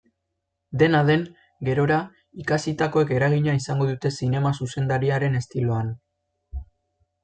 [0.83, 1.25] Dena den,
[1.69, 1.99] gerora,
[2.45, 5.97] ikasitakoek eragina izango dute zinema zuzendariaren estiloan.